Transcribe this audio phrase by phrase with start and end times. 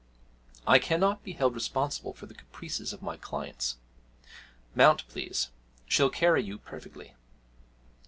[0.65, 3.77] I cannot be held responsible for the caprices of my clients.
[4.73, 5.51] Mount, please;
[5.85, 7.13] she'll carry you perfectly.'